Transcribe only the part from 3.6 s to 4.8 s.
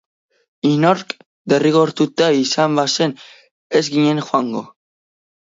ez ginen joango.